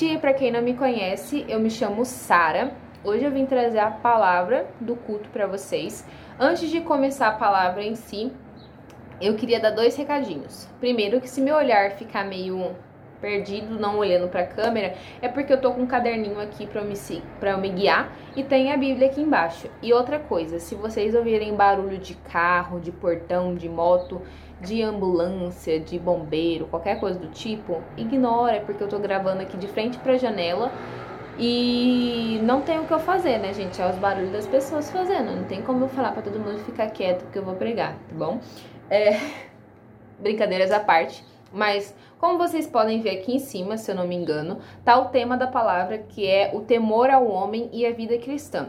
[0.00, 2.72] gente, para quem não me conhece, eu me chamo Sara.
[3.04, 6.06] Hoje eu vim trazer a palavra do culto para vocês.
[6.38, 8.32] Antes de começar a palavra em si,
[9.20, 10.66] eu queria dar dois recadinhos.
[10.80, 12.74] Primeiro, que se meu olhar ficar meio
[13.20, 16.82] perdido, não olhando para a câmera, é porque eu tô com um caderninho aqui para
[16.82, 16.94] me,
[17.42, 19.68] eu me guiar e tem a Bíblia aqui embaixo.
[19.82, 24.20] E outra coisa, se vocês ouvirem barulho de carro, de portão, de moto,
[24.60, 29.66] de ambulância, de bombeiro, qualquer coisa do tipo, ignora, porque eu tô gravando aqui de
[29.68, 30.70] frente para a janela
[31.38, 33.80] e não tem o que eu fazer, né, gente?
[33.80, 35.34] É os barulhos das pessoas fazendo.
[35.34, 38.14] Não tem como eu falar para todo mundo ficar quieto porque eu vou pregar, tá
[38.14, 38.40] bom?
[38.90, 39.18] É...
[40.20, 41.24] Brincadeiras à parte.
[41.50, 45.06] Mas, como vocês podem ver aqui em cima, se eu não me engano, tá o
[45.06, 48.68] tema da palavra que é o temor ao homem e a vida cristã.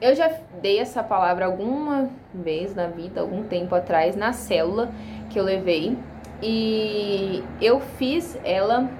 [0.00, 0.28] Eu já
[0.60, 4.90] dei essa palavra alguma vez na vida, algum tempo atrás, na célula
[5.30, 5.96] que eu levei.
[6.42, 8.90] E eu fiz ela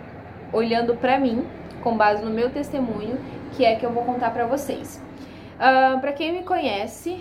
[0.53, 1.45] olhando para mim,
[1.83, 3.19] com base no meu testemunho,
[3.57, 5.03] que é que eu vou contar para vocês.
[5.57, 7.21] Uh, ah, para quem me conhece,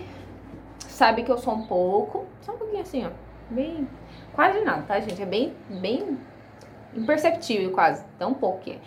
[0.78, 3.09] sabe que eu sou um pouco, só um pouquinho assim, ó,
[3.50, 3.88] bem
[4.34, 5.22] Quase nada, tá, gente?
[5.22, 6.18] É bem, bem
[6.96, 8.78] imperceptível quase, tão pouco que é.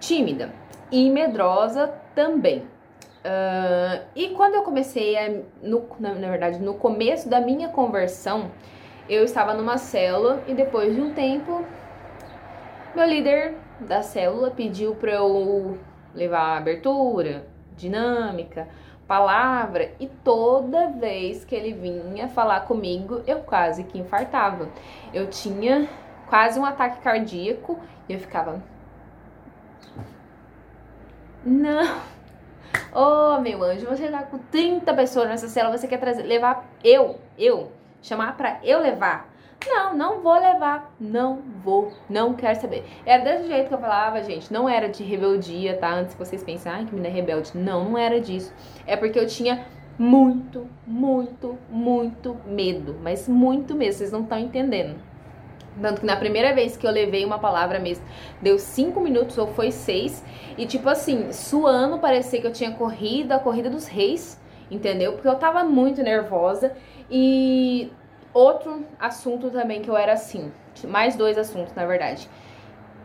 [0.00, 0.52] Tímida
[0.90, 2.58] e medrosa também.
[3.26, 8.50] Uh, e quando eu comecei, a, no, na, na verdade, no começo da minha conversão,
[9.08, 11.64] eu estava numa célula e depois de um tempo,
[12.94, 15.76] meu líder da célula pediu para eu
[16.14, 18.68] levar abertura, dinâmica,
[19.06, 24.68] palavra e toda vez que ele vinha falar comigo, eu quase que infartava.
[25.12, 25.88] Eu tinha
[26.28, 28.62] quase um ataque cardíaco e eu ficava.
[31.44, 32.00] Não.
[32.92, 37.20] Oh, meu anjo, você tá com 30 pessoas nessa cela, você quer trazer, levar eu,
[37.38, 37.70] eu,
[38.02, 39.28] chamar pra eu levar
[39.68, 40.94] não, não vou levar.
[41.00, 41.92] Não vou.
[42.08, 42.84] Não quero saber.
[43.04, 44.52] Era desse jeito que eu falava, gente.
[44.52, 45.92] Não era de rebeldia, tá?
[45.92, 47.52] Antes que vocês pensem, ai, que menina rebelde.
[47.54, 48.52] Não, não era disso.
[48.86, 49.66] É porque eu tinha
[49.98, 52.96] muito, muito, muito medo.
[53.02, 53.98] Mas muito mesmo.
[53.98, 54.96] Vocês não estão entendendo.
[55.80, 58.04] Tanto que na primeira vez que eu levei uma palavra mesmo,
[58.40, 60.24] deu cinco minutos ou foi seis.
[60.56, 65.12] E tipo assim, suando, parecia que eu tinha corrido a corrida dos reis, entendeu?
[65.12, 66.72] Porque eu tava muito nervosa.
[67.10, 67.92] E
[68.36, 70.52] outro assunto também que eu era assim,
[70.84, 72.28] mais dois assuntos na verdade,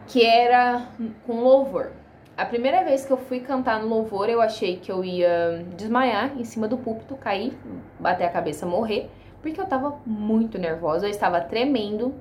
[0.07, 0.87] que era
[1.25, 1.91] com louvor.
[2.35, 6.37] A primeira vez que eu fui cantar no louvor, eu achei que eu ia desmaiar
[6.37, 7.57] em cima do púlpito, cair,
[7.99, 9.09] bater a cabeça, morrer,
[9.41, 12.13] porque eu tava muito nervosa, eu estava tremendo,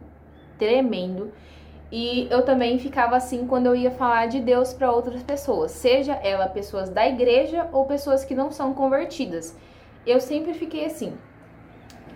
[0.59, 1.33] tremendo.
[1.93, 6.13] E eu também ficava assim quando eu ia falar de Deus para outras pessoas, seja
[6.23, 9.57] ela pessoas da igreja ou pessoas que não são convertidas.
[10.07, 11.15] Eu sempre fiquei assim,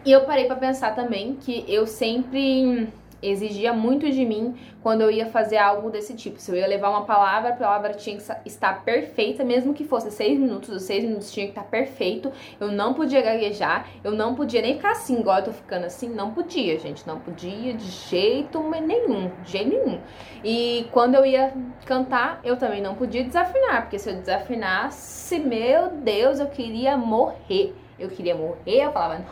[0.04, 2.88] e eu parei para pensar também que eu sempre
[3.22, 6.38] exigia muito de mim quando eu ia fazer algo desse tipo.
[6.38, 10.10] Se eu ia levar uma palavra, a palavra tinha que estar perfeita, mesmo que fosse
[10.10, 12.30] seis minutos, os seis minutos tinha que estar perfeito.
[12.60, 16.08] Eu não podia gaguejar, eu não podia nem ficar assim, igual eu tô ficando assim.
[16.10, 20.00] Não podia, gente, não podia de jeito nenhum, de jeito nenhum.
[20.44, 21.54] E quando eu ia
[21.86, 27.74] cantar, eu também não podia desafinar, porque se eu desafinasse, meu Deus, eu queria morrer.
[27.98, 29.24] Eu queria morrer, eu falava,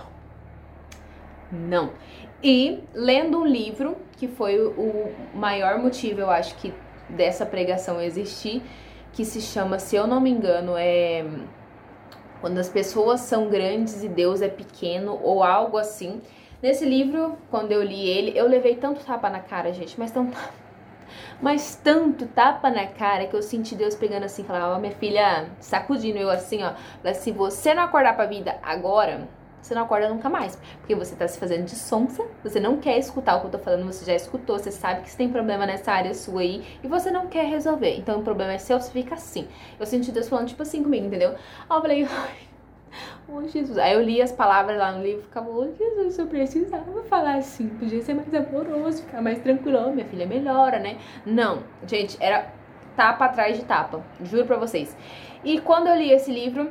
[1.52, 1.92] não.
[2.42, 6.74] E lendo um livro, que foi o maior motivo, eu acho, que
[7.08, 8.62] dessa pregação existir,
[9.12, 11.24] que se chama, se eu não me engano, é
[12.40, 16.20] quando as pessoas são grandes e Deus é pequeno ou algo assim.
[16.60, 20.36] Nesse livro, quando eu li ele, eu levei tanto tapa na cara, gente, mas tanto
[21.40, 25.50] mas tanto tapa na cara que eu senti Deus pegando assim, falava, ó, minha filha,
[25.60, 26.72] sacudindo eu assim, ó,
[27.12, 29.28] se você não acordar pra vida agora,
[29.62, 30.58] você não acorda nunca mais.
[30.78, 33.58] Porque você tá se fazendo de sonsa, você não quer escutar o que eu tô
[33.58, 36.88] falando, você já escutou, você sabe que você tem problema nessa área sua aí e
[36.88, 37.96] você não quer resolver.
[37.96, 39.46] Então o problema é seu, você fica assim.
[39.78, 41.30] Eu senti Deus falando tipo assim comigo, entendeu?
[41.30, 42.52] Aí eu falei, ai.
[43.26, 43.78] Oh, Jesus.
[43.78, 47.36] Aí eu li as palavras lá no livro e ficava, oh, Jesus, eu precisava falar
[47.36, 47.68] assim.
[47.68, 49.92] Podia ser mais amoroso, ficar mais tranquilo.
[49.92, 50.98] Minha filha melhora, né?
[51.24, 52.52] Não, gente, era
[52.96, 54.02] tapa atrás de tapa.
[54.22, 54.94] Juro pra vocês.
[55.44, 56.70] E quando eu li esse livro,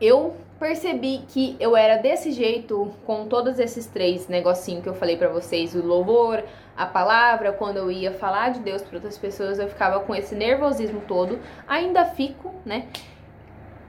[0.00, 5.16] eu percebi que eu era desse jeito com todos esses três negocinhos que eu falei
[5.16, 6.44] para vocês, o louvor,
[6.76, 10.34] a palavra, quando eu ia falar de Deus para outras pessoas, eu ficava com esse
[10.34, 11.38] nervosismo todo.
[11.66, 12.88] Ainda fico, né?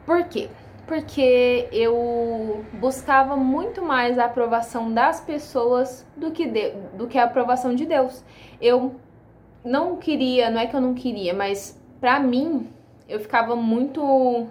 [0.05, 0.49] Por quê?
[0.87, 7.25] Porque eu buscava muito mais a aprovação das pessoas do que, de, do que a
[7.25, 8.23] aprovação de Deus.
[8.61, 8.95] Eu
[9.63, 12.69] não queria, não é que eu não queria, mas para mim
[13.09, 14.47] eu ficava muito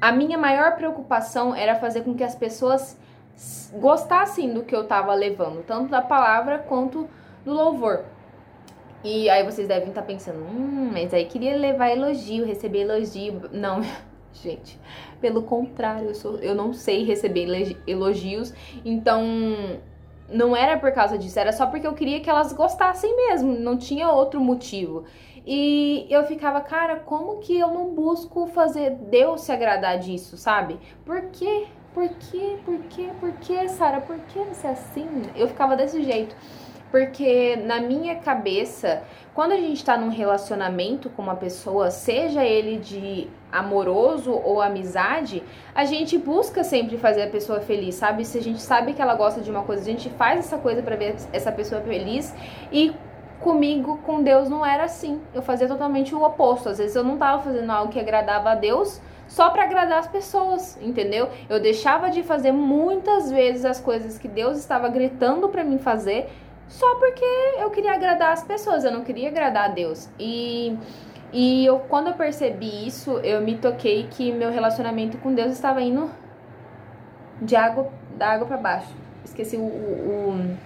[0.00, 2.98] a minha maior preocupação era fazer com que as pessoas
[3.72, 7.08] gostassem do que eu estava levando, tanto da palavra quanto
[7.44, 8.04] do louvor.
[9.04, 13.42] E aí vocês devem estar pensando, hum, mas aí queria levar elogio, receber elogio.
[13.50, 13.80] Não,
[14.32, 14.78] gente,
[15.20, 18.54] pelo contrário, eu, sou, eu não sei receber elogios,
[18.84, 19.80] então
[20.32, 23.76] não era por causa disso, era só porque eu queria que elas gostassem mesmo, não
[23.76, 25.04] tinha outro motivo.
[25.46, 30.78] E eu ficava, cara, como que eu não busco fazer Deus se agradar disso, sabe?
[31.04, 31.66] Por quê?
[31.92, 32.58] Por quê?
[32.64, 33.10] Por quê?
[33.20, 34.00] Por quê, Sara?
[34.00, 35.08] Por que você é assim?
[35.34, 36.34] Eu ficava desse jeito.
[36.92, 39.02] Porque na minha cabeça,
[39.34, 45.42] quando a gente tá num relacionamento com uma pessoa, seja ele de amoroso ou amizade,
[45.74, 48.26] a gente busca sempre fazer a pessoa feliz, sabe?
[48.26, 50.82] Se a gente sabe que ela gosta de uma coisa, a gente faz essa coisa
[50.82, 52.34] para ver essa pessoa feliz
[52.70, 52.92] e
[53.40, 55.18] comigo, com Deus, não era assim.
[55.32, 56.68] Eu fazia totalmente o oposto.
[56.68, 60.06] Às vezes eu não tava fazendo algo que agradava a Deus só para agradar as
[60.06, 61.30] pessoas, entendeu?
[61.48, 66.28] Eu deixava de fazer muitas vezes as coisas que Deus estava gritando para mim fazer
[66.68, 67.24] só porque
[67.58, 70.08] eu queria agradar as pessoas, eu não queria agradar a Deus.
[70.18, 70.76] E,
[71.32, 75.82] e eu, quando eu percebi isso, eu me toquei que meu relacionamento com Deus estava
[75.82, 76.10] indo
[77.40, 78.94] de água, da água para baixo.
[79.24, 80.56] Esqueci o, o,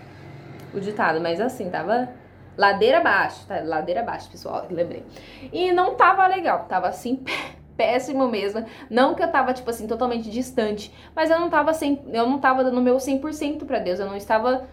[0.75, 2.09] o, o ditado, mas assim, tava
[2.57, 3.61] ladeira abaixo, tá?
[3.63, 5.05] Ladeira abaixo, pessoal, lembrei.
[5.53, 7.23] E não tava legal, tava assim,
[7.77, 8.65] péssimo mesmo.
[8.89, 12.39] Não que eu tava, tipo assim, totalmente distante, mas eu não tava, sem, eu não
[12.39, 14.67] tava dando meu 100% para Deus, eu não estava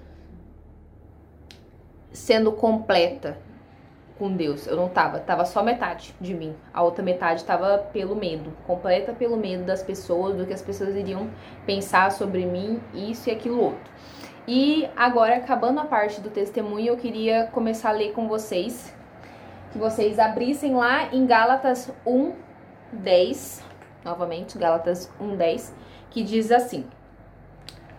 [2.14, 3.38] sendo completa
[4.18, 4.68] com Deus.
[4.68, 6.56] Eu não tava, tava só metade de mim.
[6.74, 10.96] A outra metade tava pelo medo, completa pelo medo das pessoas, do que as pessoas
[10.96, 11.30] iriam
[11.66, 13.92] pensar sobre mim, isso e aquilo outro.
[14.48, 18.94] E agora, acabando a parte do testemunho, eu queria começar a ler com vocês.
[19.72, 22.34] Que vocês abrissem lá em Gálatas 1,
[22.92, 23.64] 10,
[24.06, 25.76] novamente, Gálatas 1, 10,
[26.12, 26.86] que diz assim: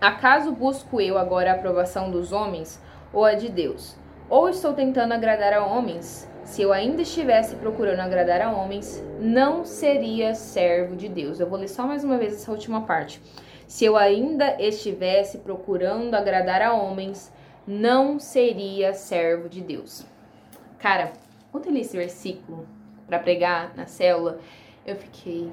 [0.00, 2.81] Acaso busco eu agora a aprovação dos homens
[3.12, 3.96] ou a de Deus?
[4.28, 6.28] Ou estou tentando agradar a homens?
[6.44, 11.40] Se eu ainda estivesse procurando agradar a homens, não seria servo de Deus.
[11.40, 13.20] Eu vou ler só mais uma vez essa última parte.
[13.66, 17.32] Se eu ainda estivesse procurando agradar a homens,
[17.66, 20.04] não seria servo de Deus.
[20.78, 21.12] Cara,
[21.50, 22.66] quando eu li esse versículo
[23.06, 24.38] para pregar na célula,
[24.86, 25.50] eu fiquei.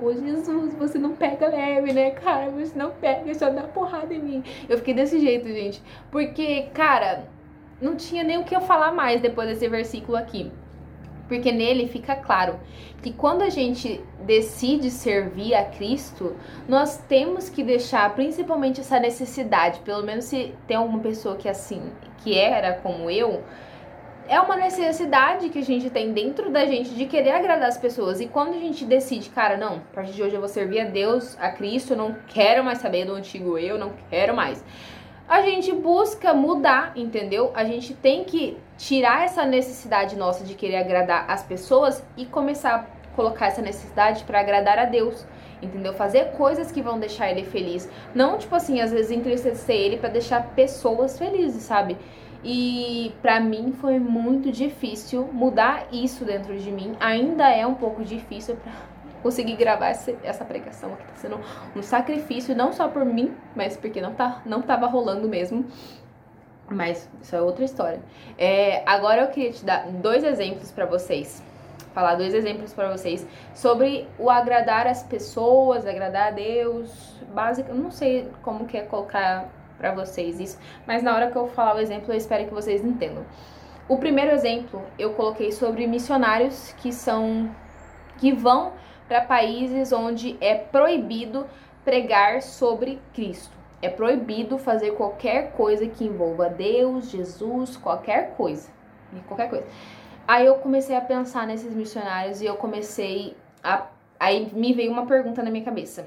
[0.00, 2.50] Ô Jesus, você não pega leve, né, cara?
[2.50, 4.44] Você não pega, só dá porrada em mim.
[4.68, 5.82] Eu fiquei desse jeito, gente.
[6.10, 7.24] Porque, cara,
[7.80, 10.50] não tinha nem o que eu falar mais depois desse versículo aqui.
[11.28, 12.58] Porque nele fica claro
[13.02, 16.34] que quando a gente decide servir a Cristo,
[16.66, 21.50] nós temos que deixar principalmente essa necessidade, pelo menos se tem alguma pessoa que é
[21.50, 23.42] assim, que era como eu,
[24.30, 28.20] é uma necessidade que a gente tem dentro da gente de querer agradar as pessoas.
[28.20, 30.84] E quando a gente decide, cara, não, a partir de hoje eu vou servir a
[30.84, 34.64] Deus, a Cristo, eu não quero mais saber do antigo eu, não quero mais.
[35.28, 37.50] A gente busca mudar, entendeu?
[37.56, 42.74] A gente tem que tirar essa necessidade nossa de querer agradar as pessoas e começar
[42.76, 45.26] a colocar essa necessidade para agradar a Deus
[45.62, 45.92] entendeu?
[45.92, 47.86] Fazer coisas que vão deixar ele feliz.
[48.14, 51.98] Não, tipo assim, às vezes entristecer ele para deixar pessoas felizes, sabe?
[52.42, 56.96] E para mim foi muito difícil mudar isso dentro de mim.
[56.98, 58.72] Ainda é um pouco difícil para
[59.22, 61.04] conseguir gravar essa, pregação aqui.
[61.04, 61.40] Tá sendo
[61.76, 65.66] um sacrifício, não só por mim, mas porque não, tá, não tava rolando mesmo.
[66.70, 68.00] Mas isso é outra história.
[68.38, 71.42] É, agora eu queria te dar dois exemplos para vocês.
[71.92, 77.16] Falar dois exemplos para vocês sobre o agradar as pessoas, agradar a Deus.
[77.34, 79.48] Básico, não sei como que é colocar
[79.80, 82.84] para vocês isso, mas na hora que eu falar o exemplo, eu espero que vocês
[82.84, 83.24] entendam.
[83.88, 87.50] O primeiro exemplo eu coloquei sobre missionários que são
[88.18, 88.72] que vão
[89.08, 91.46] para países onde é proibido
[91.84, 93.56] pregar sobre Cristo.
[93.82, 98.68] É proibido fazer qualquer coisa que envolva Deus, Jesus, qualquer coisa.
[99.26, 99.66] Qualquer coisa.
[100.28, 103.86] Aí eu comecei a pensar nesses missionários e eu comecei a.
[104.18, 106.06] Aí me veio uma pergunta na minha cabeça.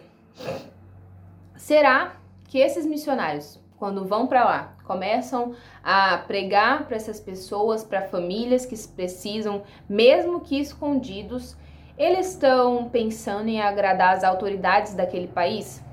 [1.57, 2.13] Será
[2.47, 8.65] que esses missionários quando vão para lá, começam a pregar para essas pessoas, para famílias
[8.65, 11.57] que precisam, mesmo que escondidos,
[11.97, 15.83] eles estão pensando em agradar as autoridades daquele país?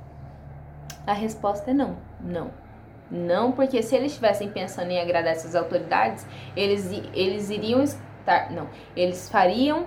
[1.04, 2.52] A resposta é não, não.
[3.10, 8.52] Não, porque se eles estivessem pensando em agradar essas autoridades, eles, eles iriam estar.
[8.52, 9.86] Não, eles fariam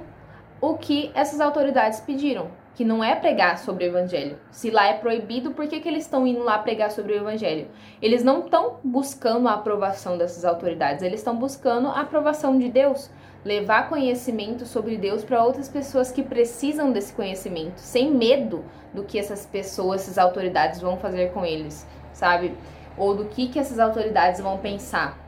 [0.60, 4.38] o que essas autoridades pediram que não é pregar sobre o evangelho.
[4.50, 7.68] Se lá é proibido, por que, que eles estão indo lá pregar sobre o evangelho?
[8.02, 13.12] Eles não estão buscando a aprovação dessas autoridades, eles estão buscando a aprovação de Deus.
[13.46, 18.64] Levar conhecimento sobre Deus para outras pessoas que precisam desse conhecimento, sem medo
[18.94, 22.56] do que essas pessoas, essas autoridades vão fazer com eles, sabe?
[22.98, 25.20] Ou do que, que essas autoridades vão pensar.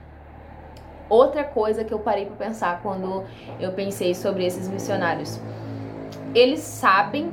[1.09, 3.23] outra coisa que eu parei para pensar quando
[3.59, 5.39] eu pensei sobre esses missionários.
[6.35, 7.31] Eles sabem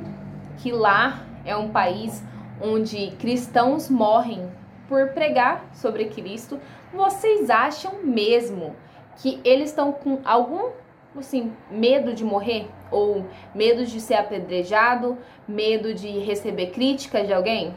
[0.59, 2.23] que lá é um país
[2.61, 4.49] onde cristãos morrem
[4.87, 6.57] por pregar sobre Cristo.
[6.93, 8.73] Vocês acham mesmo
[9.17, 10.71] que eles estão com algum
[11.17, 17.75] assim, medo de morrer ou medo de ser apedrejado, medo de receber crítica de alguém?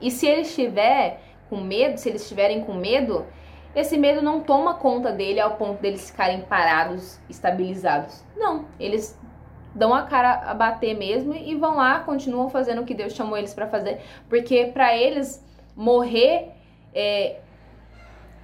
[0.00, 3.26] E se ele estiver com medo, se eles estiverem com medo,
[3.76, 8.24] esse medo não toma conta dele ao ponto deles ficarem parados, estabilizados.
[8.34, 9.18] Não, eles
[9.74, 13.36] dão a cara a bater mesmo e vão lá, continuam fazendo o que Deus chamou
[13.36, 15.44] eles para fazer, porque para eles
[15.76, 16.50] morrer
[16.94, 17.40] é,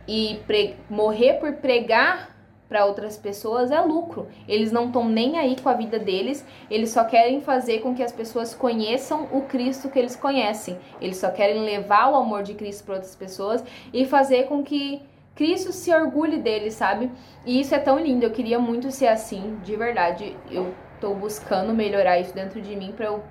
[0.08, 0.40] e
[0.88, 2.30] morrer por pregar
[2.68, 4.28] para outras pessoas é lucro.
[4.46, 8.02] Eles não estão nem aí com a vida deles, eles só querem fazer com que
[8.02, 10.78] as pessoas conheçam o Cristo que eles conhecem.
[11.00, 15.02] Eles só querem levar o amor de Cristo para outras pessoas e fazer com que
[15.34, 17.10] Cristo se orgulhe deles, sabe?
[17.44, 20.36] E isso é tão lindo, eu queria muito ser assim, de verdade.
[20.48, 23.22] Eu tô buscando melhorar isso dentro de mim para eu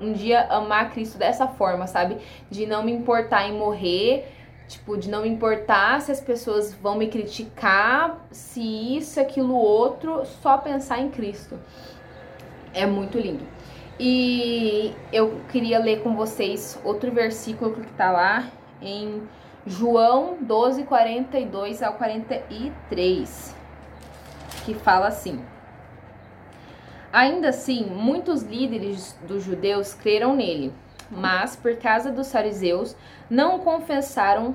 [0.00, 2.18] um dia amar Cristo dessa forma, sabe?
[2.50, 4.28] De não me importar em morrer,
[4.68, 8.60] tipo, de não me importar se as pessoas vão me criticar, se
[8.96, 11.58] isso, aquilo, outro, só pensar em Cristo.
[12.74, 13.44] É muito lindo.
[13.98, 18.44] E eu queria ler com vocês outro versículo que tá lá
[18.82, 19.22] em
[19.64, 23.56] João 12, 42 ao 43,
[24.66, 25.40] que fala assim.
[27.12, 30.72] Ainda assim, muitos líderes dos judeus creram nele,
[31.10, 32.96] mas por causa dos fariseus
[33.30, 34.54] não confessaram,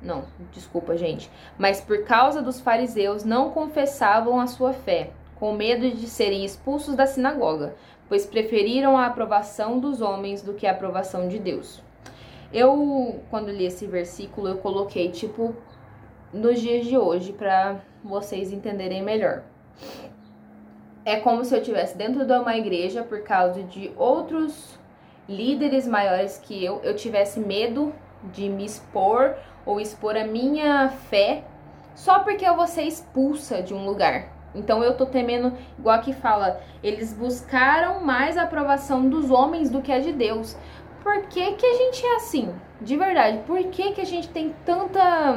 [0.00, 5.90] não, desculpa, gente, mas por causa dos fariseus não confessavam a sua fé, com medo
[5.90, 7.74] de serem expulsos da sinagoga,
[8.08, 11.82] pois preferiram a aprovação dos homens do que a aprovação de Deus.
[12.52, 15.54] Eu, quando li esse versículo, eu coloquei tipo
[16.32, 19.42] nos dias de hoje para vocês entenderem melhor
[21.04, 24.78] é como se eu estivesse dentro de uma igreja por causa de outros
[25.28, 27.92] líderes maiores que eu, eu tivesse medo
[28.32, 31.44] de me expor ou expor a minha fé
[31.94, 34.28] só porque eu vou ser expulsa de um lugar.
[34.54, 39.80] Então eu tô temendo, igual aqui fala, eles buscaram mais a aprovação dos homens do
[39.80, 40.56] que a de Deus.
[41.02, 42.54] Por que, que a gente é assim?
[42.80, 45.36] De verdade, por que, que a gente tem tanta.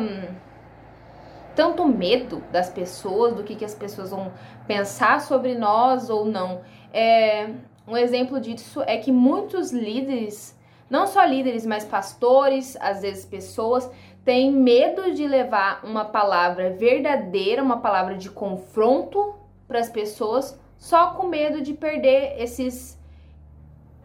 [1.55, 4.31] Tanto medo das pessoas, do que, que as pessoas vão
[4.67, 6.62] pensar sobre nós ou não.
[6.93, 7.50] É,
[7.88, 10.57] um exemplo disso é que muitos líderes,
[10.89, 13.89] não só líderes, mas pastores, às vezes pessoas,
[14.24, 19.35] têm medo de levar uma palavra verdadeira, uma palavra de confronto
[19.67, 23.00] para as pessoas, só com medo de perder esses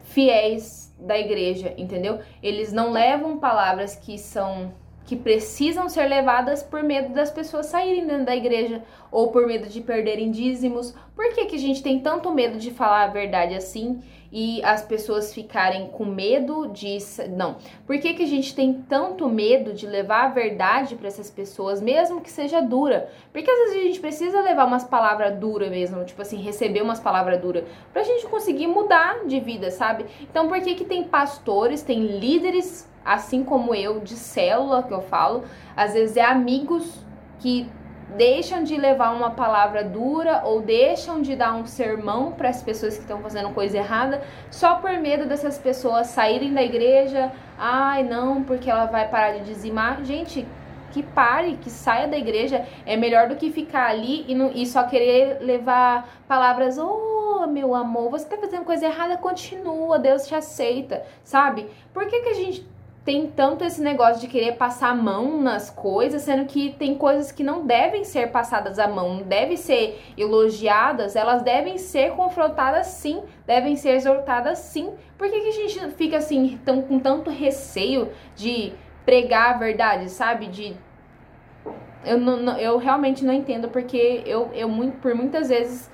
[0.02, 2.20] fiéis da igreja, entendeu?
[2.42, 4.72] Eles não levam palavras que são
[5.04, 9.68] que precisam ser levadas por medo das pessoas saírem dentro da igreja ou por medo
[9.68, 10.94] de perderem dízimos.
[11.16, 14.00] Por que, que a gente tem tanto medo de falar a verdade assim
[14.32, 16.98] e as pessoas ficarem com medo de.
[17.30, 17.56] Não.
[17.86, 21.80] Por que, que a gente tem tanto medo de levar a verdade para essas pessoas,
[21.80, 23.10] mesmo que seja dura?
[23.32, 27.00] Porque às vezes a gente precisa levar umas palavras duras mesmo, tipo assim, receber umas
[27.00, 30.06] palavras duras, pra gente conseguir mudar de vida, sabe?
[30.22, 35.02] Então por que, que tem pastores, tem líderes assim como eu, de célula que eu
[35.02, 35.44] falo,
[35.76, 37.04] às vezes é amigos
[37.38, 37.70] que
[38.16, 42.94] deixam de levar uma palavra dura ou deixam de dar um sermão para as pessoas
[42.94, 47.30] que estão fazendo coisa errada só por medo dessas pessoas saírem da igreja.
[47.56, 50.02] Ai, não, porque ela vai parar de dizimar.
[50.04, 50.46] Gente,
[50.90, 54.66] que pare, que saia da igreja é melhor do que ficar ali e, não, e
[54.66, 60.34] só querer levar palavras, oh meu amor, você tá fazendo coisa errada, continua, Deus te
[60.34, 61.68] aceita, sabe?
[61.92, 62.66] Por que, que a gente
[63.04, 67.32] tem tanto esse negócio de querer passar a mão nas coisas, sendo que tem coisas
[67.32, 72.88] que não devem ser passadas à mão, não devem ser elogiadas, elas devem ser confrontadas
[72.88, 74.92] sim, devem ser exortadas sim.
[75.16, 78.72] Por que, que a gente fica assim, tão, com tanto receio de
[79.04, 80.46] pregar a verdade, sabe?
[80.46, 80.76] De.
[82.04, 84.68] Eu, não, eu realmente não entendo, porque eu, eu
[85.00, 85.90] por muitas vezes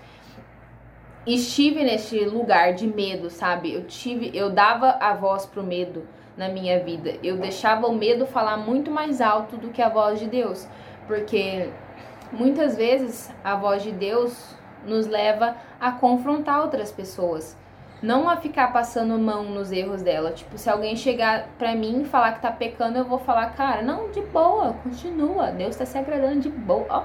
[1.24, 3.72] estive neste lugar de medo, sabe?
[3.72, 6.06] Eu tive, eu dava a voz pro medo
[6.36, 7.14] na minha vida.
[7.22, 10.68] Eu deixava o medo falar muito mais alto do que a voz de Deus,
[11.06, 11.70] porque
[12.32, 17.56] muitas vezes a voz de Deus nos leva a confrontar outras pessoas,
[18.02, 20.30] não a ficar passando mão nos erros dela.
[20.30, 23.82] Tipo, se alguém chegar pra mim e falar que tá pecando, eu vou falar, cara,
[23.82, 25.50] não, de boa, continua.
[25.50, 26.86] Deus tá se agradando de boa.
[26.88, 27.04] Ó,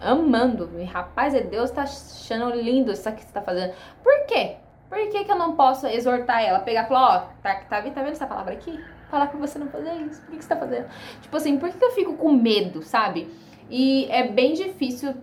[0.00, 0.70] amando.
[0.90, 3.74] Rapaz, é Deus tá achando lindo isso que você tá fazendo.
[4.02, 4.56] Por quê?
[4.94, 6.60] Por que, que eu não posso exortar ela?
[6.60, 8.78] Pegar e falar, ó, tá, tá, tá vendo essa palavra aqui?
[9.10, 10.20] Falar pra você não fazer isso.
[10.20, 10.86] Por que, que você tá fazendo?
[11.20, 13.28] Tipo assim, por que, que eu fico com medo, sabe?
[13.68, 15.14] E é bem difícil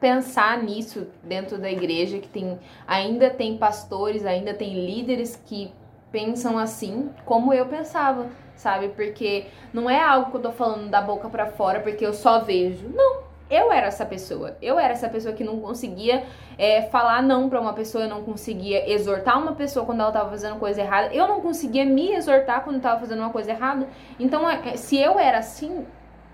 [0.00, 5.70] pensar nisso dentro da igreja, que tem ainda tem pastores, ainda tem líderes que
[6.10, 8.88] pensam assim, como eu pensava, sabe?
[8.88, 12.40] Porque não é algo que eu tô falando da boca para fora porque eu só
[12.40, 12.88] vejo.
[12.88, 13.19] Não,
[13.50, 14.56] eu era essa pessoa.
[14.62, 16.24] Eu era essa pessoa que não conseguia
[16.56, 20.30] é, falar não para uma pessoa, eu não conseguia exortar uma pessoa quando ela tava
[20.30, 23.88] fazendo coisa errada, eu não conseguia me exortar quando eu tava fazendo uma coisa errada.
[24.18, 25.84] Então, é, se eu era assim,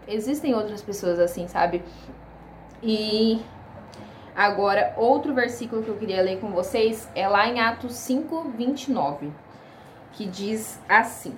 [0.07, 1.83] existem outras pessoas assim, sabe?
[2.83, 3.41] E
[4.35, 9.33] agora, outro versículo que eu queria ler com vocês é lá em Atos 5, 29,
[10.13, 11.35] que diz assim: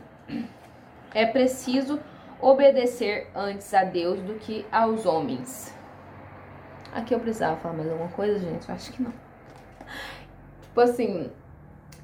[1.14, 2.00] É preciso
[2.40, 5.74] obedecer antes a Deus do que aos homens.
[6.92, 8.68] Aqui eu precisava falar mais alguma coisa, gente?
[8.68, 9.12] Eu acho que não.
[10.62, 11.30] Tipo assim,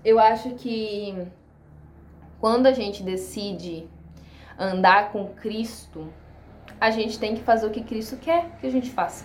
[0.04, 1.26] eu acho que
[2.40, 3.88] quando a gente decide
[4.58, 6.12] andar com Cristo,
[6.80, 9.24] a gente tem que fazer o que Cristo quer que a gente faça.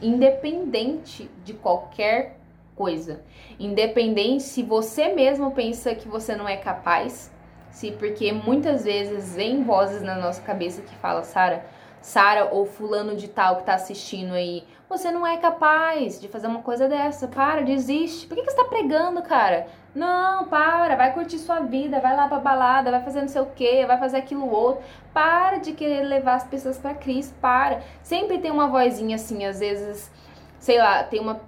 [0.00, 2.38] Independente de qualquer
[2.74, 3.22] coisa.
[3.58, 7.30] Independente se você mesmo pensa que você não é capaz,
[7.74, 11.66] se porque muitas vezes vem vozes na nossa cabeça que fala, Sara,
[12.00, 16.46] Sara ou fulano de tal que tá assistindo aí, você não é capaz de fazer
[16.46, 17.26] uma coisa dessa.
[17.26, 18.28] Para, desiste.
[18.28, 19.66] Por que, que você tá pregando, cara?
[19.92, 23.46] Não, para, vai curtir sua vida, vai lá pra balada, vai fazer não sei o
[23.46, 24.84] que, vai fazer aquilo outro.
[25.12, 27.82] Para de querer levar as pessoas para Cristo, para.
[28.04, 30.12] Sempre tem uma vozinha assim, às vezes,
[30.60, 31.40] sei lá, tem uma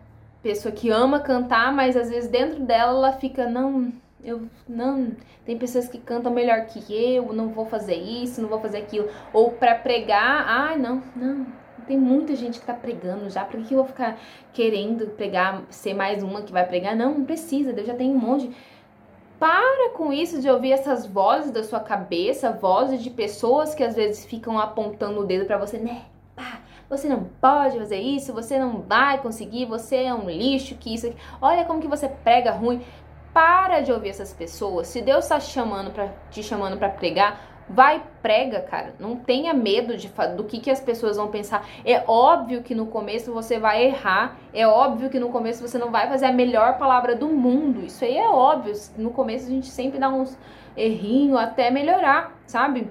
[0.42, 3.92] pessoa que ama cantar, mas às vezes dentro dela ela fica, não,
[4.26, 5.12] eu não,
[5.44, 9.08] tem pessoas que cantam melhor que eu, não vou fazer isso, não vou fazer aquilo,
[9.32, 11.46] ou para pregar, ai, não, não.
[11.86, 14.18] Tem muita gente que tá pregando já, por que eu vou ficar
[14.52, 16.96] querendo pregar, ser mais uma que vai pregar?
[16.96, 18.50] Não, não precisa, Deus já tem um monte.
[19.38, 23.94] Para com isso de ouvir essas vozes da sua cabeça, vozes de pessoas que às
[23.94, 26.02] vezes ficam apontando o dedo para você, né?
[26.88, 31.12] Você não pode fazer isso, você não vai conseguir, você é um lixo, que isso.
[31.40, 32.80] Olha como que você prega ruim.
[33.36, 34.86] Para de ouvir essas pessoas.
[34.86, 38.94] Se Deus está te chamando para te chamando para pregar, vai prega, cara.
[38.98, 41.68] Não tenha medo de do que, que as pessoas vão pensar.
[41.84, 44.38] É óbvio que no começo você vai errar.
[44.54, 47.84] É óbvio que no começo você não vai fazer a melhor palavra do mundo.
[47.84, 48.72] Isso aí é óbvio.
[48.96, 50.34] No começo a gente sempre dá uns
[50.74, 52.90] errinhos até melhorar, sabe?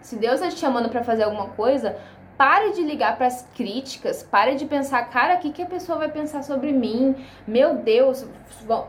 [0.00, 1.98] Se Deus está te chamando para fazer alguma coisa,
[2.36, 5.98] Pare de ligar para as críticas, pare de pensar, cara, o que, que a pessoa
[5.98, 7.16] vai pensar sobre mim?
[7.46, 8.26] Meu Deus,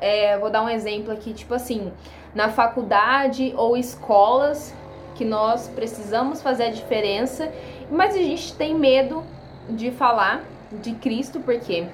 [0.02, 1.94] é, vou dar um exemplo aqui, tipo assim,
[2.36, 4.76] na faculdade ou escolas
[5.16, 7.50] que nós precisamos fazer a diferença,
[7.90, 9.24] mas a gente tem medo
[9.70, 11.88] de falar de Cristo, porque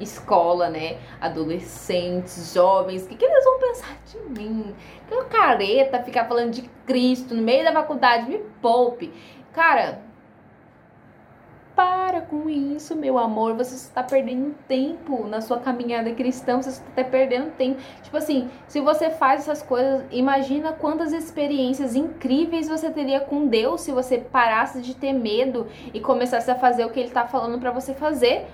[0.00, 0.96] escola, né?
[1.20, 4.74] Adolescentes, jovens, o que, que eles vão pensar de mim?
[5.08, 9.12] Que careta ficar falando de Cristo no meio da faculdade, me poupe.
[9.52, 10.02] Cara,
[12.32, 13.54] com isso, meu amor.
[13.58, 16.56] Você está perdendo tempo na sua caminhada cristã.
[16.56, 17.78] Você está perdendo tempo.
[18.02, 23.82] Tipo assim, se você faz essas coisas, imagina quantas experiências incríveis você teria com Deus
[23.82, 27.60] se você parasse de ter medo e começasse a fazer o que Ele está falando
[27.60, 28.46] para você fazer.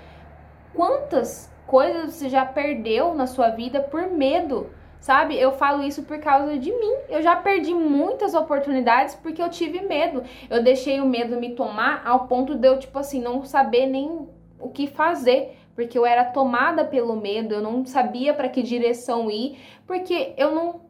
[0.74, 4.70] Quantas coisas você já perdeu na sua vida por medo?
[5.00, 5.38] Sabe?
[5.38, 6.94] Eu falo isso por causa de mim.
[7.08, 10.22] Eu já perdi muitas oportunidades porque eu tive medo.
[10.50, 14.28] Eu deixei o medo me tomar ao ponto de eu, tipo assim, não saber nem
[14.58, 15.56] o que fazer.
[15.74, 20.52] Porque eu era tomada pelo medo, eu não sabia para que direção ir, porque eu
[20.52, 20.80] não.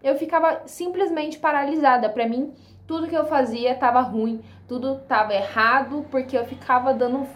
[0.00, 2.08] Eu ficava simplesmente paralisada.
[2.08, 2.54] Para mim,
[2.86, 7.26] tudo que eu fazia estava ruim, tudo estava errado, porque eu ficava dando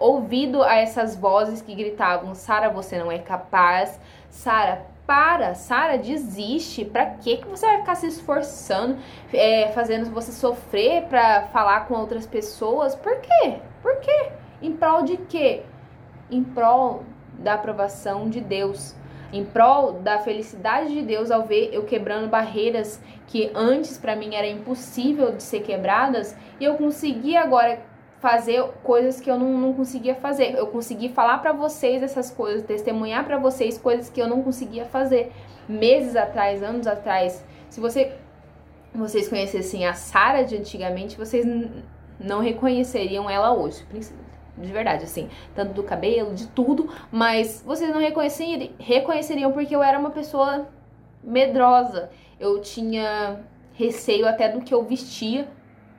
[0.00, 4.00] ouvido a essas vozes que gritavam: Sara, você não é capaz.
[4.28, 6.84] Sara, para, Sara, desiste.
[6.84, 8.96] Pra que que você vai ficar se esforçando,
[9.32, 12.94] é, fazendo você sofrer para falar com outras pessoas?
[12.94, 13.56] Por quê?
[13.82, 14.28] Por quê?
[14.60, 15.62] Em prol de quê?
[16.30, 17.04] Em prol
[17.38, 18.94] da aprovação de Deus.
[19.32, 24.34] Em prol da felicidade de Deus ao ver eu quebrando barreiras que antes para mim
[24.34, 27.80] era impossível de ser quebradas e eu consegui agora
[28.22, 30.54] fazer coisas que eu não, não conseguia fazer.
[30.54, 34.84] Eu consegui falar para vocês essas coisas, testemunhar para vocês coisas que eu não conseguia
[34.84, 35.32] fazer
[35.68, 37.44] meses atrás, anos atrás.
[37.68, 38.12] Se você
[38.94, 41.44] vocês conhecessem a Sara de antigamente, vocês
[42.20, 43.84] não reconheceriam ela hoje,
[44.56, 49.82] de verdade, assim, tanto do cabelo, de tudo, mas vocês não reconheceriam, reconheceriam porque eu
[49.82, 50.68] era uma pessoa
[51.24, 52.10] medrosa.
[52.38, 53.40] Eu tinha
[53.72, 55.48] receio até do que eu vestia,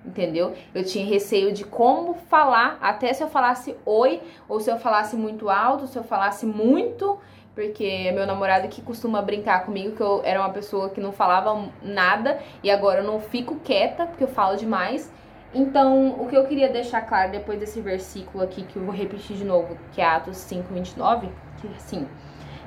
[0.06, 0.54] entendeu?
[0.74, 5.16] Eu tinha receio de como falar, até se eu falasse oi, ou se eu falasse
[5.16, 7.20] muito alto, se eu falasse muito,
[7.56, 11.70] porque meu namorado que costuma brincar comigo que eu era uma pessoa que não falava
[11.82, 15.12] nada e agora eu não fico quieta porque eu falo demais.
[15.54, 19.38] Então, o que eu queria deixar claro depois desse versículo aqui, que eu vou repetir
[19.38, 21.30] de novo, que é Atos 5, 29,
[21.62, 22.08] que assim,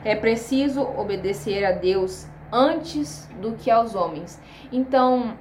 [0.05, 4.41] é preciso obedecer a Deus antes do que aos homens.
[4.71, 5.37] Então,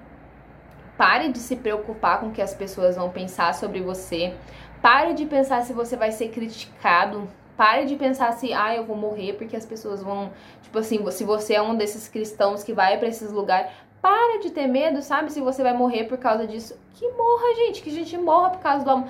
[0.97, 4.33] pare de se preocupar com o que as pessoas vão pensar sobre você.
[4.81, 7.27] Pare de pensar se você vai ser criticado.
[7.57, 10.31] Pare de pensar se, ah, eu vou morrer porque as pessoas vão.
[10.61, 13.71] Tipo assim, se você é um desses cristãos que vai para esses lugares,
[14.05, 15.33] para de ter medo, sabe?
[15.33, 18.59] Se você vai morrer por causa disso, que morra, gente, que a gente morra por
[18.59, 19.03] causa do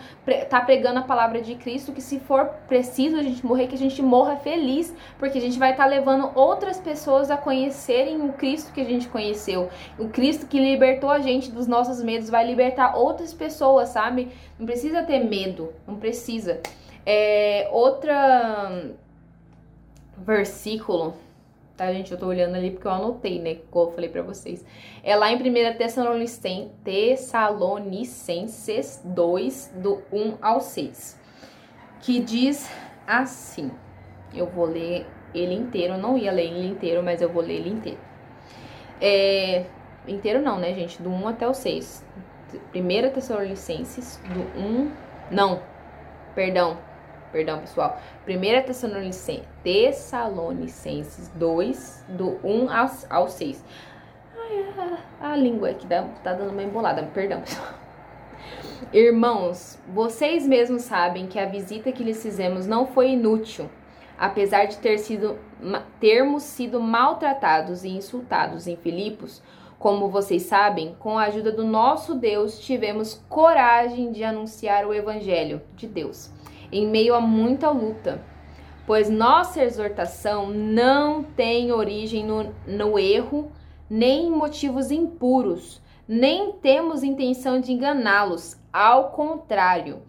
[0.47, 3.77] tá pregando a palavra de Cristo, que se for preciso a gente morrer, que a
[3.77, 8.31] gente morra feliz, porque a gente vai estar tá levando outras pessoas a conhecerem o
[8.31, 9.67] Cristo que a gente conheceu.
[9.99, 14.31] O Cristo que libertou a gente dos nossos medos vai libertar outras pessoas, sabe?
[14.57, 16.61] Não precisa ter medo, não precisa.
[17.05, 18.93] É, outra
[20.17, 21.15] versículo
[21.75, 22.11] tá, gente?
[22.11, 23.57] Eu tô olhando ali porque eu anotei, né?
[23.69, 24.65] Como eu falei pra vocês.
[25.03, 25.39] É lá em 1
[26.83, 31.19] Tessalonicenses 2, do 1 ao 6,
[32.01, 32.69] que diz
[33.05, 33.71] assim.
[34.33, 37.69] Eu vou ler ele inteiro, não ia ler ele inteiro, mas eu vou ler ele
[37.69, 37.99] inteiro.
[39.01, 39.65] É,
[40.07, 41.01] inteiro não, né, gente?
[41.01, 42.05] Do 1 até o 6.
[42.73, 44.91] 1 Tessalonicenses, do 1.
[45.31, 45.61] Não,
[46.33, 46.77] perdão,
[47.35, 47.99] perdão, pessoal.
[48.25, 48.31] 1
[49.61, 53.61] Tessalonicenses 2, do 1 ao, ao 6.
[54.37, 57.67] Ai, a, a língua aqui dá, tá dando uma embolada, perdão, pessoal.
[58.93, 63.69] Irmãos, vocês mesmos sabem que a visita que lhes fizemos não foi inútil,
[64.17, 65.37] apesar de ter sido,
[65.99, 69.43] termos sido maltratados e insultados em Filipos.
[69.77, 75.61] Como vocês sabem, com a ajuda do nosso Deus, tivemos coragem de anunciar o Evangelho
[75.75, 76.33] de Deus
[76.77, 78.21] em meio a muita luta,
[78.85, 83.51] pois nossa exortação não tem origem no, no erro,
[83.89, 90.01] nem em motivos impuros, nem temos intenção de enganá-los, ao contrário.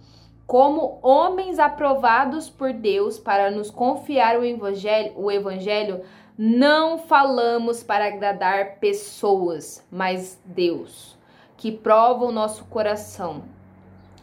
[0.47, 6.03] Como homens aprovados por Deus para nos confiar o evangelho, o evangelho,
[6.39, 11.17] não falamos para agradar pessoas, mas Deus,
[11.57, 13.56] que prova o nosso coração.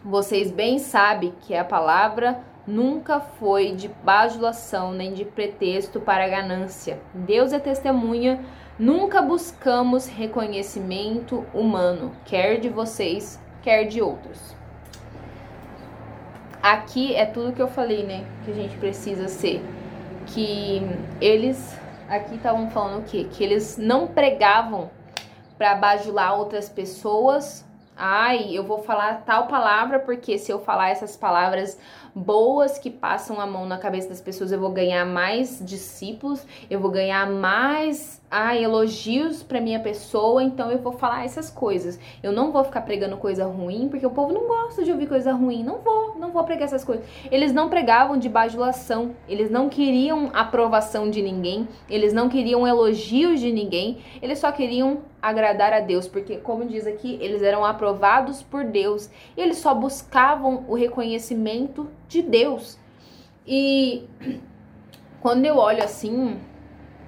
[0.05, 6.99] Vocês bem sabem que a palavra nunca foi de bajulação nem de pretexto para ganância.
[7.13, 8.43] Deus é testemunha,
[8.77, 14.53] nunca buscamos reconhecimento humano, quer de vocês, quer de outros.
[16.61, 18.25] Aqui é tudo que eu falei, né?
[18.43, 19.63] Que a gente precisa ser.
[20.27, 20.81] Que
[21.21, 21.77] eles
[22.09, 23.25] aqui estavam falando o quê?
[23.31, 24.91] Que eles não pregavam
[25.57, 31.15] para bajular outras pessoas Ai, eu vou falar tal palavra porque se eu falar essas
[31.15, 31.77] palavras
[32.15, 36.79] boas que passam a mão na cabeça das pessoas, eu vou ganhar mais discípulos, eu
[36.79, 41.99] vou ganhar mais ah, elogios para minha pessoa, então eu vou falar essas coisas.
[42.21, 45.31] Eu não vou ficar pregando coisa ruim, porque o povo não gosta de ouvir coisa
[45.31, 45.63] ruim.
[45.63, 47.05] Não vou, não vou pregar essas coisas.
[47.31, 53.39] Eles não pregavam de bajulação, eles não queriam aprovação de ninguém, eles não queriam elogios
[53.39, 58.43] de ninguém, eles só queriam agradar a Deus, porque como diz aqui, eles eram aprovados
[58.43, 62.77] por Deus, eles só buscavam o reconhecimento de Deus.
[63.47, 64.05] E
[65.21, 66.41] quando eu olho assim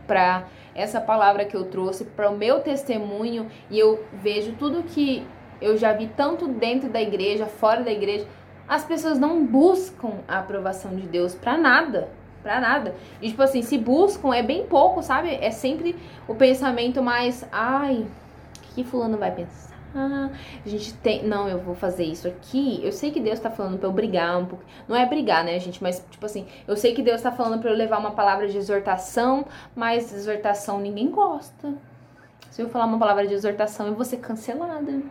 [0.08, 5.28] para essa palavra que eu trouxe para o meu testemunho e eu vejo tudo que
[5.60, 8.26] eu já vi tanto dentro da igreja, fora da igreja,
[8.66, 12.10] as pessoas não buscam a aprovação de Deus para nada,
[12.46, 12.94] para nada.
[13.20, 15.34] E tipo assim, se buscam é bem pouco, sabe?
[15.42, 15.96] É sempre
[16.28, 19.74] o pensamento mais, ai, o que fulano vai pensar?
[19.98, 20.30] a
[20.68, 21.26] gente tem.
[21.26, 22.82] Não, eu vou fazer isso aqui.
[22.84, 24.64] Eu sei que Deus tá falando pra eu brigar um pouco.
[24.90, 25.82] Não é brigar, né, gente?
[25.82, 28.58] Mas, tipo assim, eu sei que Deus tá falando pra eu levar uma palavra de
[28.58, 31.74] exortação, mas exortação ninguém gosta.
[32.52, 35.02] Se eu falar uma palavra de exortação, eu vou ser cancelada.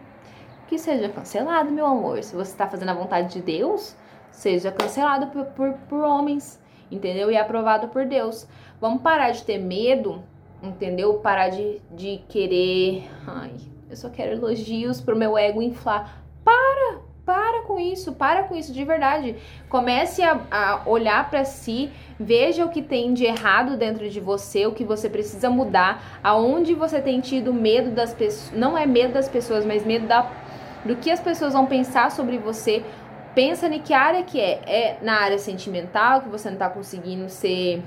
[0.68, 2.23] Que seja cancelado, meu amor.
[2.23, 3.97] Se você tá fazendo a vontade de Deus,
[4.31, 7.31] seja cancelado por, por, por homens, entendeu?
[7.31, 8.47] E aprovado por Deus.
[8.81, 10.23] Vamos parar de ter medo,
[10.62, 11.14] entendeu?
[11.14, 13.09] Parar de, de querer.
[13.27, 13.53] Ai,
[13.90, 16.23] eu só quero elogios pro meu ego inflar.
[16.44, 17.05] Para!
[17.25, 19.37] Para com isso, para com isso de verdade.
[19.70, 24.66] Comece a, a olhar para si, veja o que tem de errado dentro de você,
[24.66, 28.53] o que você precisa mudar, aonde você tem tido medo das pessoas.
[28.53, 30.31] Não é medo das pessoas, mas medo da,
[30.85, 32.85] do que as pessoas vão pensar sobre você.
[33.35, 34.61] Pensa em que área que é.
[34.66, 37.83] É na área sentimental, que você não tá conseguindo ser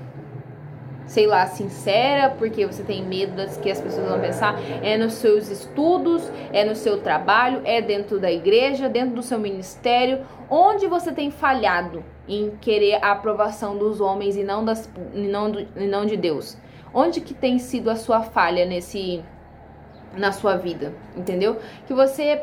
[1.08, 5.14] sei lá, sincera, porque você tem medo das que as pessoas vão pensar, é nos
[5.14, 10.86] seus estudos, é no seu trabalho, é dentro da igreja, dentro do seu ministério, onde
[10.86, 15.60] você tem falhado em querer a aprovação dos homens e não das e não, do,
[15.60, 16.58] e não de Deus.
[16.92, 19.24] Onde que tem sido a sua falha nesse
[20.14, 21.58] na sua vida, entendeu?
[21.86, 22.42] Que você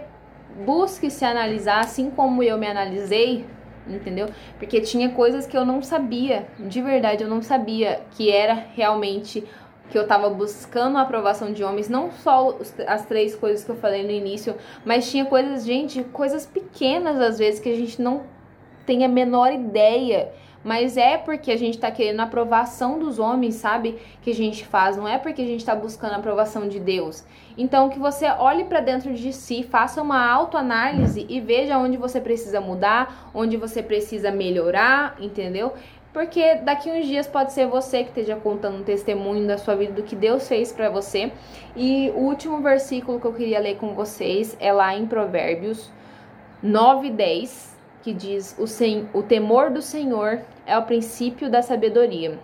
[0.64, 3.46] busque se analisar assim como eu me analisei,
[3.88, 4.28] entendeu?
[4.58, 9.44] Porque tinha coisas que eu não sabia, de verdade eu não sabia que era realmente
[9.90, 13.76] que eu tava buscando a aprovação de homens, não só as três coisas que eu
[13.76, 18.24] falei no início, mas tinha coisas, gente, coisas pequenas às vezes que a gente não
[18.86, 20.32] tem a menor ideia
[20.66, 24.00] mas é porque a gente tá querendo a aprovação dos homens, sabe?
[24.24, 27.24] Que a gente faz, não é porque a gente tá buscando a aprovação de Deus.
[27.56, 32.20] Então, que você olhe para dentro de si, faça uma autoanálise e veja onde você
[32.20, 35.72] precisa mudar, onde você precisa melhorar, entendeu?
[36.12, 39.94] Porque daqui uns dias pode ser você que esteja contando um testemunho da sua vida
[39.94, 41.32] do que Deus fez para você.
[41.76, 45.92] E o último versículo que eu queria ler com vocês é lá em Provérbios
[46.64, 47.75] 9, 10
[48.06, 52.38] que diz: o, sen, o temor do Senhor é o princípio da sabedoria.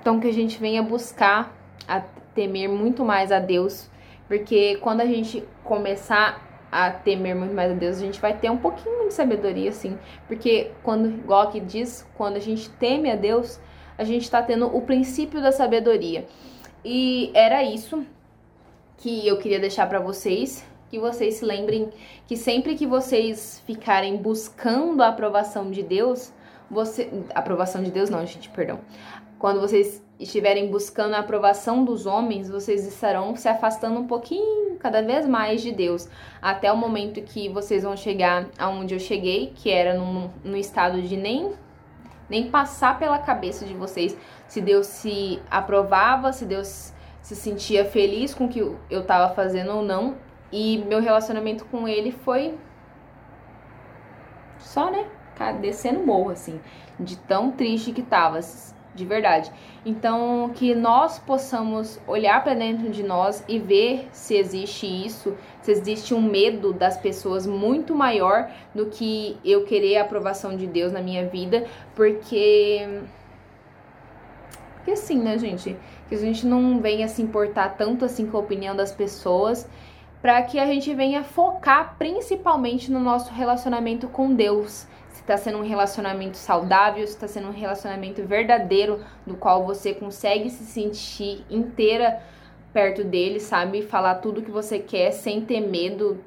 [0.00, 2.00] Então, que a gente venha buscar a
[2.34, 3.88] temer muito mais a Deus,
[4.26, 8.50] porque quando a gente começar a temer muito mais a Deus, a gente vai ter
[8.50, 9.96] um pouquinho de sabedoria, assim,
[10.26, 13.60] porque quando, igual aqui diz, quando a gente teme a Deus,
[13.96, 16.26] a gente está tendo o princípio da sabedoria.
[16.84, 18.04] E era isso
[18.96, 21.90] que eu queria deixar para vocês que vocês se lembrem
[22.26, 26.32] que sempre que vocês ficarem buscando a aprovação de Deus,
[26.70, 27.10] você.
[27.34, 28.80] Aprovação de Deus, não, gente, perdão.
[29.38, 35.02] Quando vocês estiverem buscando a aprovação dos homens, vocês estarão se afastando um pouquinho, cada
[35.02, 36.08] vez mais de Deus,
[36.40, 41.02] até o momento que vocês vão chegar aonde eu cheguei, que era num, num estado
[41.02, 41.52] de nem
[42.28, 44.16] nem passar pela cabeça de vocês
[44.48, 49.72] se Deus se aprovava, se Deus se sentia feliz com o que eu estava fazendo
[49.72, 50.16] ou não.
[50.56, 52.54] E meu relacionamento com ele foi
[54.56, 55.04] só, né?
[55.60, 56.60] Descendo morro, assim,
[56.98, 58.38] de tão triste que tava,
[58.94, 59.50] de verdade.
[59.84, 65.72] Então, que nós possamos olhar para dentro de nós e ver se existe isso, se
[65.72, 70.92] existe um medo das pessoas muito maior do que eu querer a aprovação de Deus
[70.92, 73.00] na minha vida, porque.
[74.76, 75.76] Porque assim, né, gente?
[76.08, 79.68] Que a gente não venha se importar tanto assim com a opinião das pessoas
[80.24, 84.86] para que a gente venha focar principalmente no nosso relacionamento com Deus.
[85.10, 89.92] Se está sendo um relacionamento saudável, se está sendo um relacionamento verdadeiro, no qual você
[89.92, 92.22] consegue se sentir inteira
[92.72, 93.82] perto dele, sabe?
[93.82, 96.24] Falar tudo que você quer sem ter medo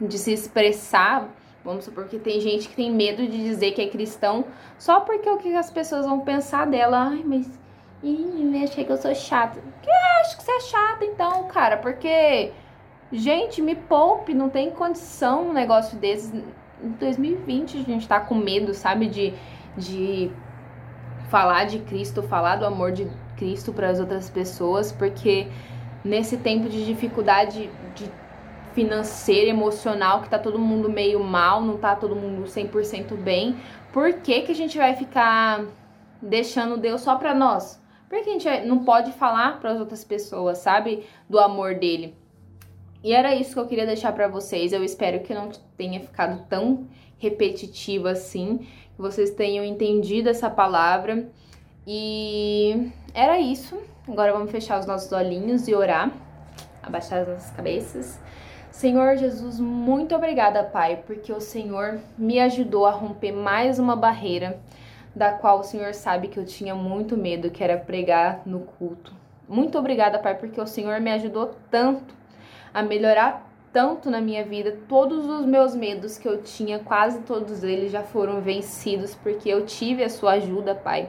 [0.00, 1.28] de se expressar.
[1.62, 4.46] Vamos supor que tem gente que tem medo de dizer que é cristão
[4.78, 7.10] só porque o que as pessoas vão pensar dela.
[7.10, 7.46] Ai, mas.
[8.02, 9.60] Ih, achei que eu sou chata.
[9.82, 9.90] Que
[10.22, 12.50] acho que você é chata então, cara, porque
[13.12, 16.32] Gente, me poupe, não tem condição um negócio desses.
[16.82, 19.34] Em 2020 a gente tá com medo, sabe, de,
[19.76, 20.30] de
[21.28, 25.48] falar de Cristo, falar do amor de Cristo para as outras pessoas, porque
[26.04, 28.10] nesse tempo de dificuldade de
[28.74, 33.56] financeira, emocional, que tá todo mundo meio mal, não tá todo mundo 100% bem,
[33.92, 35.64] por que que a gente vai ficar
[36.22, 37.82] deixando Deus só para nós?
[38.08, 42.19] Por que a gente não pode falar para as outras pessoas, sabe, do amor dele?
[43.02, 44.72] E era isso que eu queria deixar para vocês.
[44.72, 46.86] Eu espero que não tenha ficado tão
[47.18, 51.28] repetitivo assim, que vocês tenham entendido essa palavra.
[51.86, 53.78] E era isso.
[54.06, 56.12] Agora vamos fechar os nossos olhinhos e orar,
[56.82, 58.20] abaixar as nossas cabeças.
[58.70, 64.60] Senhor Jesus, muito obrigada, Pai, porque o Senhor me ajudou a romper mais uma barreira
[65.14, 69.14] da qual o Senhor sabe que eu tinha muito medo, que era pregar no culto.
[69.48, 72.19] Muito obrigada, Pai, porque o Senhor me ajudou tanto
[72.72, 74.76] a melhorar tanto na minha vida.
[74.88, 79.64] Todos os meus medos que eu tinha, quase todos eles já foram vencidos porque eu
[79.64, 81.08] tive a sua ajuda, Pai.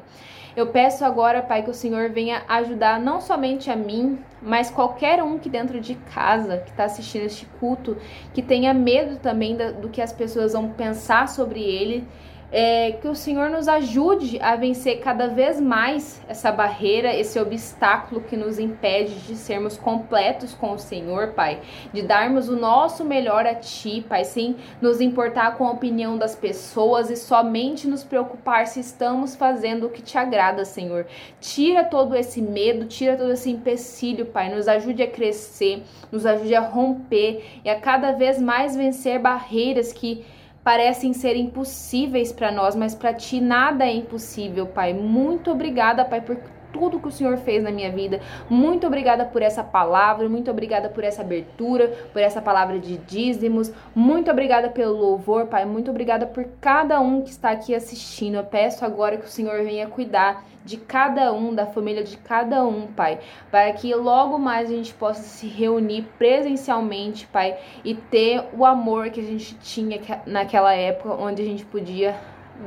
[0.55, 5.23] Eu peço agora, Pai, que o Senhor venha ajudar não somente a mim, mas qualquer
[5.23, 7.95] um que dentro de casa que está assistindo este culto,
[8.33, 12.05] que tenha medo também do que as pessoas vão pensar sobre ele
[12.51, 18.21] é, que o Senhor nos ajude a vencer cada vez mais essa barreira, esse obstáculo
[18.21, 21.61] que nos impede de sermos completos com o Senhor, Pai,
[21.93, 26.35] de darmos o nosso melhor a Ti, Pai, sem nos importar com a opinião das
[26.35, 31.07] pessoas e somente nos preocupar se estamos fazendo o que te agrada, Senhor.
[31.39, 36.53] Tira todo esse medo, tira todo esse empecilho, Pai, nos ajude a crescer, nos ajude
[36.53, 40.25] a romper e a cada vez mais vencer barreiras que
[40.63, 44.93] parecem ser impossíveis para nós, mas para ti nada é impossível, Pai.
[44.93, 46.37] Muito obrigada, Pai, por
[46.71, 48.19] tudo que o Senhor fez na minha vida.
[48.49, 53.71] Muito obrigada por essa palavra, muito obrigada por essa abertura, por essa palavra de dízimos.
[53.93, 55.65] Muito obrigada pelo louvor, Pai.
[55.65, 58.35] Muito obrigada por cada um que está aqui assistindo.
[58.35, 62.63] Eu peço agora que o Senhor venha cuidar de cada um, da família de cada
[62.65, 68.43] um, Pai, para que logo mais a gente possa se reunir presencialmente, Pai, e ter
[68.53, 72.15] o amor que a gente tinha naquela época onde a gente podia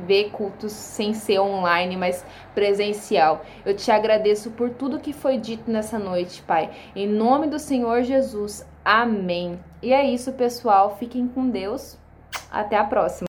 [0.07, 3.45] ver cultos sem ser online, mas presencial.
[3.65, 6.69] Eu te agradeço por tudo que foi dito nessa noite, Pai.
[6.95, 8.65] Em nome do Senhor Jesus.
[8.83, 9.59] Amém.
[9.81, 10.95] E é isso, pessoal.
[10.99, 11.97] Fiquem com Deus.
[12.51, 13.23] Até a próxima.